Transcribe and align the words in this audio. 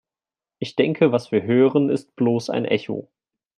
Ich 0.57 0.75
denke, 0.75 1.11
was 1.11 1.31
wir 1.31 1.43
hören, 1.43 1.91
ist 1.91 2.15
bloß 2.15 2.49
ein 2.49 2.65
Echo. 2.65 3.07